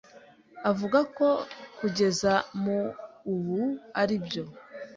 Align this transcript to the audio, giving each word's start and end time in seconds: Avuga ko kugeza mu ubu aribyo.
Avuga 0.69 0.99
ko 1.17 1.27
kugeza 1.77 2.33
mu 2.61 2.77
ubu 3.33 3.61
aribyo. 4.01 4.43